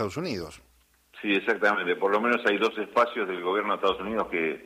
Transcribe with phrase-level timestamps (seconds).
[0.00, 0.62] Estados Unidos.
[1.20, 1.94] Sí, exactamente.
[1.96, 4.64] Por lo menos hay dos espacios del gobierno de Estados Unidos que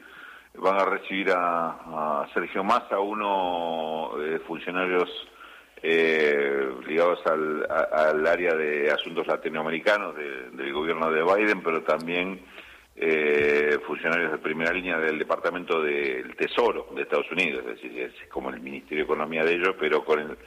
[0.55, 5.09] van a recibir a, Sergio Massa, uno eh, funcionarios
[5.83, 12.41] eh, ligados al, área de asuntos latinoamericanos del gobierno de Biden, pero también
[12.95, 18.29] eh, funcionarios de primera línea del Departamento del Tesoro de Estados Unidos, es decir, es
[18.31, 20.39] como el Ministerio de Economía de ellos, pero con el,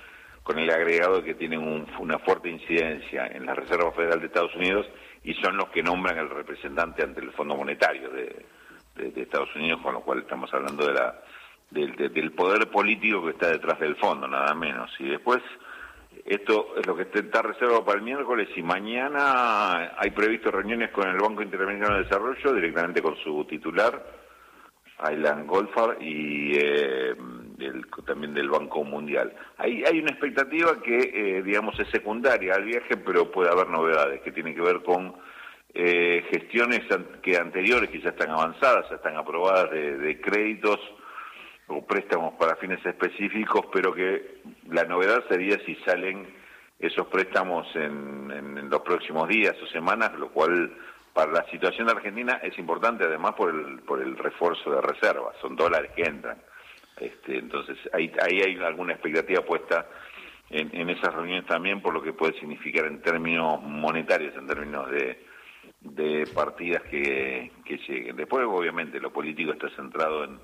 [0.47, 1.59] con el agregado de que tienen
[1.99, 4.87] una fuerte incidencia en la Reserva Federal de Estados Unidos
[5.21, 8.45] y son los que nombran el representante ante el Fondo Monetario de,
[9.17, 11.21] Estados Unidos, con lo cual estamos hablando de la,
[11.69, 14.89] del poder político que está detrás del fondo, nada menos.
[14.99, 15.39] Y después,
[16.25, 21.09] esto es lo que está reservado para el miércoles y mañana hay previsto reuniones con
[21.09, 24.01] el Banco Interamericano de Desarrollo, directamente con su titular,
[24.99, 27.15] Aylan Goldfarb, y eh,
[28.05, 29.33] también del Banco Mundial.
[29.57, 34.21] Hay, hay una expectativa que, eh, digamos, es secundaria al viaje, pero puede haber novedades
[34.21, 35.15] que tienen que ver con
[35.73, 36.81] eh, gestiones
[37.21, 40.79] que anteriores, que ya están avanzadas, ya están aprobadas de, créditos
[41.67, 46.27] o préstamos para fines específicos, pero que la novedad sería si salen
[46.79, 50.73] esos préstamos en, en, los próximos días o semanas, lo cual
[51.13, 55.35] para la situación de Argentina es importante además por el, por el refuerzo de reservas,
[55.41, 56.37] son dólares que entran.
[56.99, 59.87] Este, entonces, ahí, hay alguna expectativa puesta
[60.49, 64.89] en, en, esas reuniones también por lo que puede significar en términos monetarios, en términos
[64.89, 65.27] de,
[65.81, 67.51] de partidas que,
[67.87, 68.15] lleguen.
[68.15, 70.39] Después, obviamente, lo político está centrado en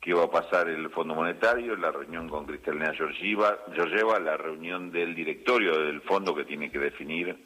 [0.00, 5.14] qué va a pasar el Fondo Monetario, la reunión con Cristalina Georgieva, la reunión del
[5.14, 7.36] directorio del fondo que tiene que definir,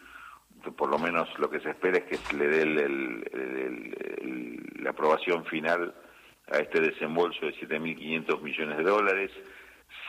[0.76, 2.66] por lo menos lo que se espera es que le dé
[4.82, 5.94] la aprobación final
[6.50, 9.30] a este desembolso de 7.500 millones de dólares.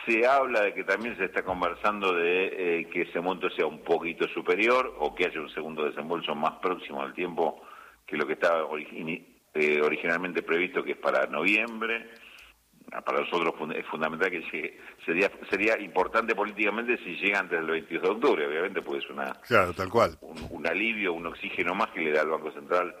[0.06, 3.82] Se habla de que también se está conversando de eh, que ese monto sea un
[3.82, 7.62] poquito superior o que haya un segundo desembolso más próximo al tiempo
[8.06, 8.68] que lo que estaba
[9.54, 12.10] eh, originalmente previsto, que es para noviembre.
[12.90, 18.02] Ah, para nosotros es fundamental que Sería, sería importante políticamente si llega antes del 22
[18.02, 20.18] de octubre, obviamente, pues es una, claro, tal cual.
[20.20, 22.94] un alivio, un oxígeno más que le da al Banco Central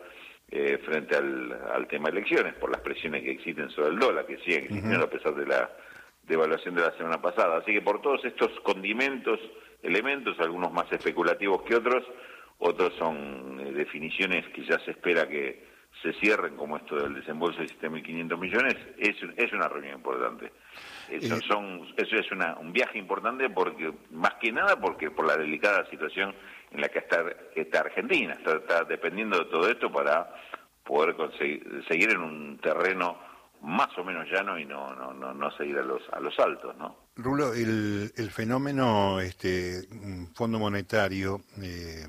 [0.54, 4.36] eh, frente al, tema de elecciones, por las presiones que existen sobre el dólar, que
[4.38, 5.70] siguen existiendo a pesar de la
[6.24, 7.56] devaluación de la semana pasada.
[7.56, 9.40] Así que por todos estos condimentos,
[9.82, 12.04] elementos, algunos más especulativos que otros,
[12.58, 17.60] otros son eh, definiciones que ya se espera que se cierren, como esto del desembolso
[17.60, 20.52] de 7.500 millones, es, es una reunión importante.
[21.08, 25.26] Eso, eh, son, eso es una, un viaje importante porque, más que nada, porque por
[25.26, 26.34] la delicada situación
[26.72, 27.24] en la que está,
[27.54, 28.38] está Argentina.
[28.44, 30.34] Está, dependiendo de todo esto para
[30.84, 33.18] poder conseguir, seguir en un terreno
[33.62, 36.76] más o menos llano y no, no, no, no seguir a los, a los altos,
[36.76, 37.02] ¿no?
[37.14, 39.82] Rulo, el, el fenómeno este
[40.34, 42.06] Fondo Monetario, eh,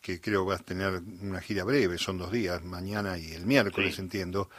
[0.00, 3.98] que creo va a tener una gira breve, son dos días, mañana y el miércoles,
[3.98, 4.50] entiendo,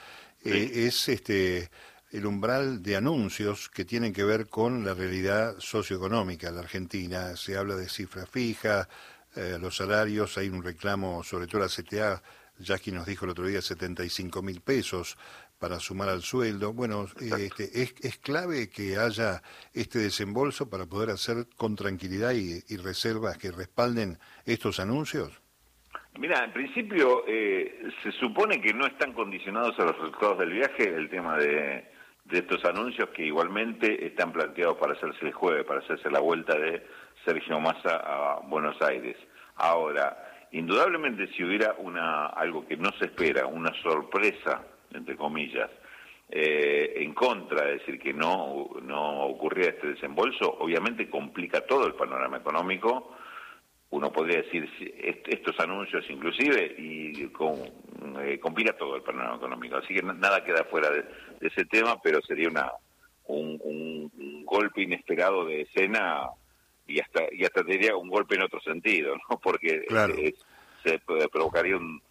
[0.44, 1.70] eh, es este
[2.12, 7.36] el umbral de anuncios que tienen que ver con la realidad socioeconómica de la Argentina.
[7.36, 8.88] Se habla de cifra fija,
[9.36, 12.22] eh, los salarios, hay un reclamo, sobre todo la CTA,
[12.60, 15.18] Jackie nos dijo el otro día 75 mil pesos
[15.60, 16.74] para sumar al sueldo.
[16.74, 19.42] Bueno, este, es, es, clave que haya
[19.74, 25.42] este desembolso para poder hacer con tranquilidad y, reservas que respalden estos anuncios.
[26.20, 30.84] Mira, en principio eh, se supone que no están condicionados a los resultados del viaje
[30.84, 31.86] el tema de,
[32.26, 36.58] de estos anuncios que igualmente están planteados para hacerse el jueves, para hacerse la vuelta
[36.58, 36.86] de
[37.26, 39.18] Sergio Massa a Buenos Aires.
[39.56, 44.64] Ahora, indudablemente si hubiera una algo que no se espera, una sorpresa,
[44.94, 45.70] entre comillas,
[46.30, 51.94] eh, en contra, de decir, que no, no ocurría este desembolso, obviamente complica todo el
[51.94, 53.16] panorama económico.
[53.92, 54.68] Uno podría decir
[55.28, 57.54] estos anuncios inclusive y con,
[58.22, 59.78] eh, complica todo el panorama económico.
[59.78, 61.06] Así que nada queda fuera de,
[61.42, 62.72] ese tema, pero sería una
[63.26, 66.30] un, un golpe inesperado de escena
[66.88, 69.40] y hasta y hasta diría un golpe en otro sentido, ¿no?
[69.44, 69.86] Porque
[70.84, 71.00] se
[71.30, 72.02] provocaría un,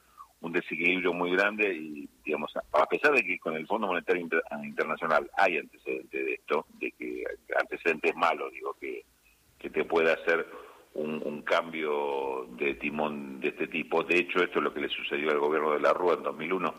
[0.40, 4.26] un desequilibrio muy grande y digamos a pesar de que con el Fondo Monetario
[4.62, 7.24] Internacional hay antecedentes de esto, de que
[7.56, 9.04] antecedentes malos, digo que
[9.62, 10.44] que te pueda hacer
[10.94, 14.02] un, un, cambio de timón de este tipo.
[14.02, 16.74] De hecho, esto es lo que le sucedió al gobierno de la Rúa en 2001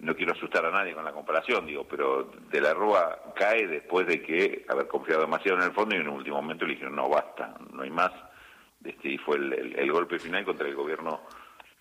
[0.00, 4.06] no quiero asustar a nadie con la comparación, digo, pero de la Rúa cae después
[4.06, 6.96] de que haber confiado demasiado en el fondo y en un último momento le dijeron,
[6.96, 8.12] no, basta, no hay más.
[8.82, 11.20] Este, y fue el, golpe final contra el gobierno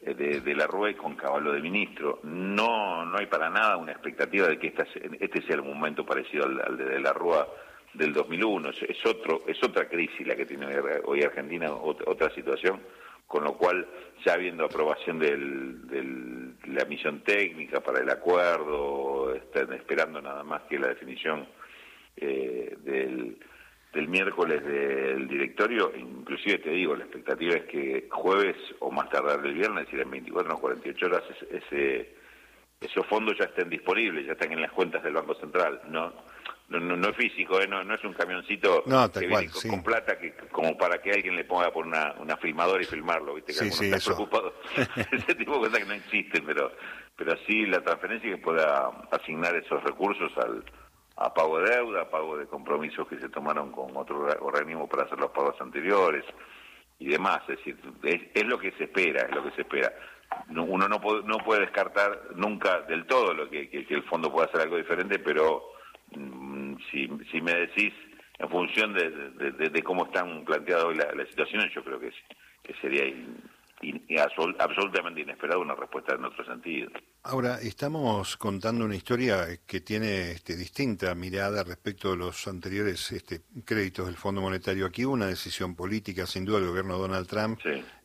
[0.02, 2.20] eh, de, la Rúa y con caballo de ministro.
[2.24, 4.74] No no hay para nada una expectativa de que
[5.20, 7.48] este sea el momento parecido al, de, la Rúa
[7.94, 8.70] del 2001.
[8.70, 10.68] Es, otro, es otra crisis la que tiene
[11.06, 12.82] hoy Argentina, otra situación
[13.30, 13.88] con lo cual
[14.26, 15.38] ya habiendo aprobación de
[16.74, 21.48] la misión técnica para el acuerdo, están esperando nada más que la definición
[22.18, 23.38] eh, del,
[24.08, 29.54] miércoles del directorio, inclusive te digo, la expectativa es que jueves o más tardar el
[29.54, 32.16] viernes, es decir, en 24 o 48 horas, ese,
[32.82, 35.82] esos fondos ya estén disponibles, ya están en las cuentas del Banco Central.
[35.90, 36.14] No,
[36.70, 37.68] no, no, es físico, ¿eh?
[37.68, 38.84] no, no, es un camioncito
[39.14, 42.84] que viene con, plata que como para que alguien le ponga por una, una filmadora
[42.84, 43.54] y filmarlo, ¿viste?
[43.54, 44.54] Que sí, sí, preocupado.
[45.12, 46.72] Ese tipo de cosas que no existen, pero,
[47.16, 50.66] pero sí la transferencia que pueda asignar esos recursos al,
[51.16, 55.04] a pago de deuda, a pago de compromisos que se tomaron con otro organismo para
[55.04, 56.26] hacer los pagos anteriores
[57.00, 57.40] y demás.
[57.48, 59.94] Es decir, es, lo que se espera, es lo que se espera.
[60.50, 64.48] Uno no puede, no puede descartar nunca del todo lo que, que el fondo pueda
[64.48, 65.80] hacer algo diferente, pero
[66.16, 67.94] Mm, si, si me decís
[68.40, 72.12] en función de, cómo están planteadas hoy las situaciones, yo creo que,
[72.64, 73.04] que sería
[74.60, 76.90] absolutamente inesperado una respuesta en otro sentido.
[77.24, 83.42] Ahora, estamos contando una historia que tiene este, distinta mirada respecto de los anteriores este,
[83.66, 84.86] créditos del Fondo Monetario.
[84.86, 87.60] Aquí una decisión política, sin duda, del gobierno de Donald Trump,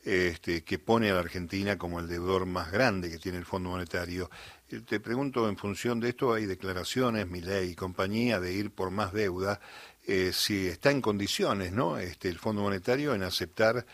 [0.05, 3.71] este, que pone a la Argentina como el deudor más grande que tiene el Fondo
[3.71, 4.31] Monetario.
[4.69, 8.71] Eh, te pregunto, en función de esto, hay declaraciones, mi ley y compañía, de ir
[8.73, 9.61] por más deuda,
[10.07, 11.99] eh, si está en condiciones, ¿no?
[11.99, 13.87] Este, el Fondo Monetario en aceptar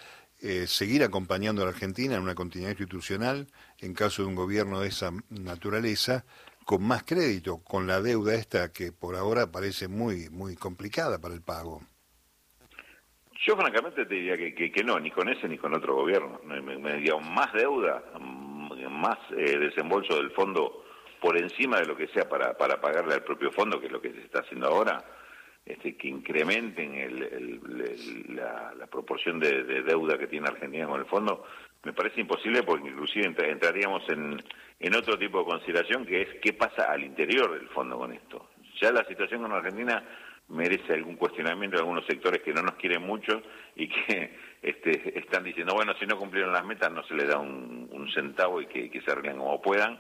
[0.42, 3.46] eh, seguir acompañando a la Argentina en una continuidad institucional
[3.78, 6.24] en caso de un gobierno de esa naturaleza
[6.64, 11.34] con más crédito, con la deuda esta que por ahora parece muy muy complicada para
[11.34, 11.82] el pago.
[13.46, 16.40] Yo francamente te diría que, que, no, ni con ese ni con otro gobierno.
[16.44, 16.78] Me, me,
[17.20, 18.02] más deuda,
[18.90, 20.84] más eh, desembolso del fondo
[21.20, 24.00] por encima de lo que sea para, para pagarle al propio fondo, que es lo
[24.00, 25.02] que se está haciendo ahora,
[25.64, 26.90] este, que incrementen
[28.34, 31.44] la, proporción de, deuda que tiene Argentina con el fondo,
[31.84, 34.42] me parece imposible porque inclusive entraríamos en,
[34.78, 38.50] en otro tipo de consideración que es qué pasa al interior del fondo con esto.
[38.80, 40.02] Ya la situación con Argentina
[40.50, 43.42] merece algún cuestionamiento de algunos sectores que no nos quieren mucho
[43.76, 47.38] y que este, están diciendo, bueno, si no cumplieron las metas no se les da
[47.38, 49.96] un, centavo y que, se arreglen como puedan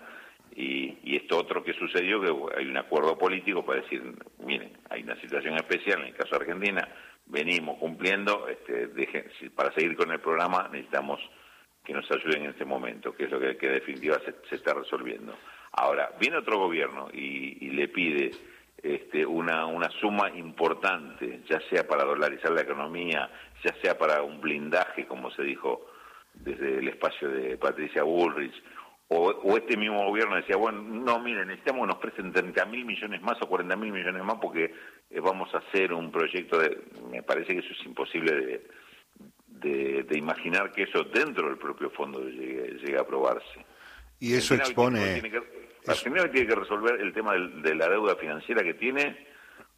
[0.56, 4.02] y, esto otro que sucedió, que hay un acuerdo político para decir,
[4.44, 6.88] miren, hay una situación especial en el caso de Argentina,
[7.26, 8.88] venimos cumpliendo, este,
[9.54, 11.20] para seguir con el programa necesitamos
[11.84, 15.34] que nos ayuden en este momento, que es lo que, que definitiva se, está resolviendo.
[15.72, 18.32] Ahora, viene otro gobierno y, le pide
[18.82, 23.30] este, una, una suma importante, ya sea para dolarizar la economía,
[23.64, 25.86] ya sea para un blindaje, como se dijo
[26.34, 28.54] desde el espacio de Patricia Bullrich,
[29.12, 33.20] o, este mismo gobierno decía, bueno, no, miren, necesitamos que nos presten 30 mil millones
[33.22, 34.72] más o 40 mil millones más porque
[35.10, 36.78] eh, vamos a hacer un proyecto de...
[37.10, 38.62] Me parece que eso es imposible
[39.48, 43.66] de, de, imaginar que eso dentro del propio fondo llegue, a aprobarse.
[44.20, 45.20] Y eso expone...
[45.20, 45.40] Que,
[46.04, 49.26] tiene que resolver el tema de la deuda financiera que tiene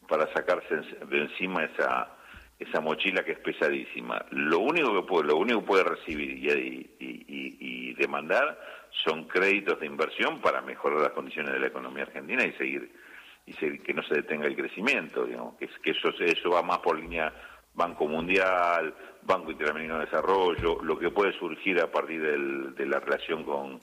[0.09, 0.75] para sacarse
[1.07, 2.19] de encima esa
[2.63, 4.25] esa mochila que es pesadísima.
[4.31, 8.59] Lo único que puede, lo único que puede recibir y, demandar
[9.05, 12.91] son créditos de inversión para mejorar las condiciones de la economía argentina y seguir
[13.47, 16.99] y que no se detenga el crecimiento, digamos, que, que eso eso va más por
[16.99, 17.33] línea
[17.75, 23.45] Banco Mundial, Banco Interamericano de Desarrollo, lo que puede surgir a partir de la relación
[23.45, 23.81] con,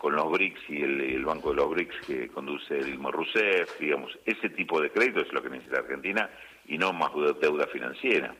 [0.00, 4.48] con los BRICS y el, Banco de los BRICS que conduce Dilma Rousseff, digamos, ese
[4.48, 6.28] tipo de créditos es lo que necesita Argentina
[6.70, 7.10] y no más
[7.40, 8.34] deuda financiera.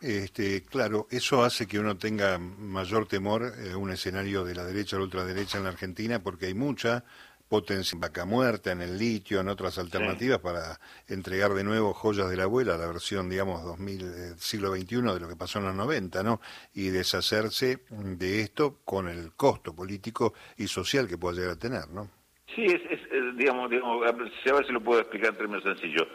[0.00, 4.96] este, claro, eso hace que uno tenga mayor temor a un escenario de la derecha
[4.96, 7.04] o la ultraderecha en la Argentina porque hay mucha
[7.48, 12.28] potencia en vaca muerta, en el litio, en otras alternativas para entregar de nuevo joyas
[12.28, 14.06] de la abuela, la versión, digamos, 2000, eh,
[14.36, 16.40] siglo XXI de lo que pasó en los 90, ¿no?
[16.74, 21.88] Y deshacerse de esto con el costo político y social que pueda llegar a tener,
[21.90, 22.10] ¿no?
[22.54, 23.00] Sí, es,
[23.36, 26.06] digamos, digamos, a ver si lo puedo explicar en términos sencillos.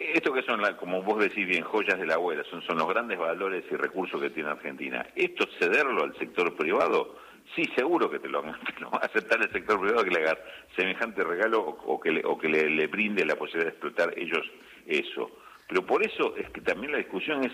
[0.00, 3.18] Esto que son, como vos decís bien, joyas de la abuela, son, son los grandes
[3.18, 5.06] valores y recursos que tiene Argentina.
[5.14, 7.16] Esto cederlo al sector privado,
[7.54, 8.56] sí, seguro que te lo, va
[8.92, 10.38] a aceptar el sector privado que le haga
[10.74, 14.50] semejante regalo o, que, le, o que le, brinde la posibilidad de explotar ellos
[14.86, 15.30] eso.
[15.68, 17.52] Pero por eso es que también la discusión es,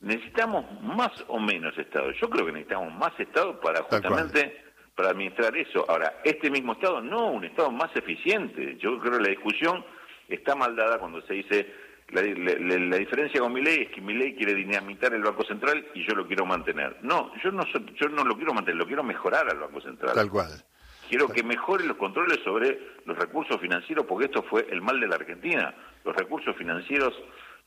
[0.00, 2.10] ¿necesitamos más o menos Estado?
[2.12, 4.64] Yo creo que necesitamos más Estado para justamente
[4.94, 5.84] para administrar eso.
[5.90, 8.78] Ahora, este mismo Estado, no, un Estado más eficiente.
[8.78, 9.84] Yo creo que la discusión
[10.28, 11.66] está mal dada cuando se dice
[12.10, 12.22] la,
[12.98, 16.14] diferencia con mi ley es que mi ley quiere dinamitar el Banco Central y yo
[16.14, 16.98] lo quiero mantener.
[17.02, 20.14] No, yo no, yo no lo quiero mantener, lo quiero mejorar al Banco Central.
[20.14, 20.50] Tal cual.
[21.08, 25.08] Quiero que mejore los controles sobre los recursos financieros, porque esto fue el mal de
[25.08, 25.74] la Argentina.
[26.04, 27.14] Los recursos financieros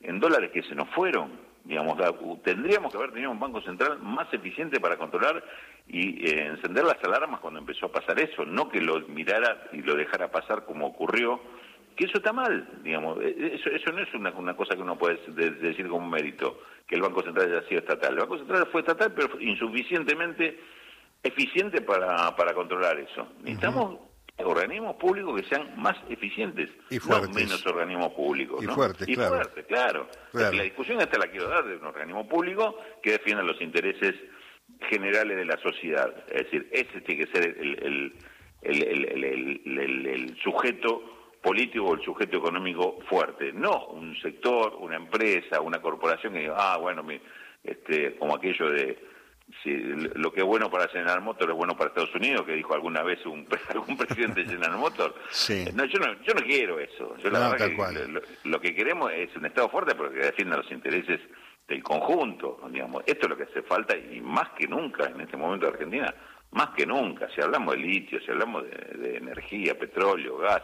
[0.02, 1.50] en dólares que se nos fueron.
[1.64, 1.98] Digamos,
[2.44, 5.44] tendríamos que haber tenido un Banco Central más eficiente para controlar
[5.88, 9.82] y eh, encender las alarmas cuando empezó a pasar eso, no que lo mirara y
[9.82, 11.42] lo dejara pasar como ocurrió,
[12.00, 14.98] que eso está mal, digamos, eh, eso, eso no es una, una cosa que uno
[14.98, 18.14] puede decir como mérito, que el Banco Central haya sido estatal.
[18.14, 20.62] El Banco Central fue estatal, pero insuficientemente
[21.22, 23.28] eficiente para, para controlar eso.
[23.42, 24.00] Necesitamos
[24.38, 28.64] organismos públicos que sean más eficientes, y no menos organismos públicos.
[28.64, 29.36] Y fuertes, claro.
[29.36, 30.08] Fuerte, claro.
[30.32, 34.16] La discusión esta la quiero dar de un organismo público que defienda los intereses
[34.90, 36.16] generales de la sociedad.
[36.30, 38.14] Es decir, ese tiene que ser el,
[38.62, 45.82] el, el sujeto político o el sujeto económico fuerte, no un sector, una empresa, una
[45.82, 47.06] corporación que diga, ah, bueno,
[47.64, 48.98] este, como aquello de
[49.64, 52.74] si lo que es bueno para General Motors es bueno para Estados Unidos, que dijo
[52.74, 55.16] alguna vez un, algún presidente de General Motors.
[55.74, 57.18] No, yo no, yo no quiero eso.
[57.18, 60.72] Yo la verdad que lo, que queremos es un Estado fuerte pero que defienda los
[60.72, 61.20] intereses
[61.68, 63.04] del conjunto, digamos.
[63.06, 66.14] Esto es lo que hace falta y más que nunca en este momento de Argentina,
[66.52, 67.28] más que nunca.
[67.34, 70.64] Si hablamos de litio, si hablamos de, energía, petróleo, gas,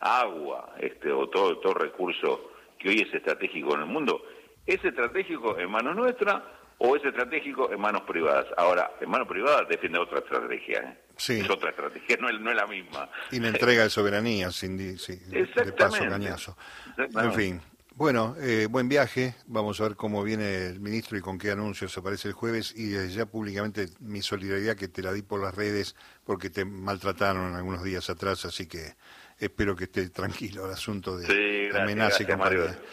[0.00, 4.22] agua, este o todo todo recurso que hoy es estratégico en el mundo,
[4.66, 6.42] es estratégico en manos nuestras
[6.78, 8.46] o es estratégico en manos privadas.
[8.56, 10.78] Ahora, en manos privadas defiende otra estrategia.
[10.80, 10.98] ¿eh?
[11.16, 11.40] Sí.
[11.40, 13.10] Es otra estrategia, no es, no es la misma.
[13.32, 16.56] Y la entrega de soberanía, sin sí, de paso cañazo.
[16.96, 17.60] En fin.
[17.94, 19.34] Bueno, eh, buen viaje.
[19.46, 22.72] Vamos a ver cómo viene el ministro y con qué anuncios aparece el jueves.
[22.76, 26.64] Y desde ya públicamente mi solidaridad que te la di por las redes porque te
[26.64, 28.94] maltrataron algunos días atrás, así que
[29.38, 32.24] espero que esté tranquilo el asunto de sí, amenaza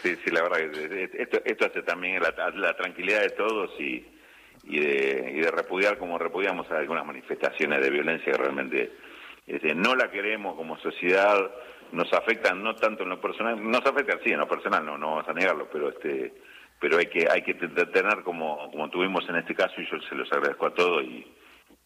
[0.02, 4.06] Sí, sí, la verdad que esto, esto hace también la, tranquilidad de todos y,
[4.64, 8.92] y, de, y de repudiar como repudiamos algunas manifestaciones de violencia que realmente
[9.46, 11.50] este, no la queremos como sociedad,
[11.92, 15.16] nos afectan no tanto en lo personal, nos afecta sí en lo personal, no, no
[15.16, 16.32] vamos a negarlo, pero este
[16.78, 20.14] pero hay que hay que tener como como tuvimos en este caso y yo se
[20.14, 21.26] los agradezco a todos y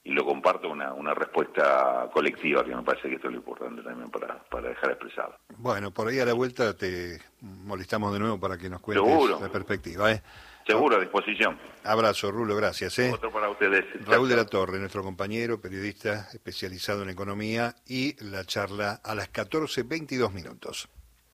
[0.02, 3.82] y lo comparto una, una respuesta colectiva, que me parece que esto es lo importante
[3.82, 5.36] también para, para dejar expresado.
[5.56, 9.48] Bueno, por ahí a la vuelta te molestamos de nuevo para que nos cuentes la
[9.50, 10.10] perspectiva.
[10.10, 10.22] ¿eh?
[10.66, 11.58] Seguro, a disposición.
[11.84, 12.98] Abrazo, Rulo, gracias.
[12.98, 13.10] ¿eh?
[13.12, 13.84] Otro para ustedes.
[14.06, 19.32] Raúl de la Torre, nuestro compañero, periodista especializado en economía, y la charla a las
[19.32, 20.88] 14.22 minutos.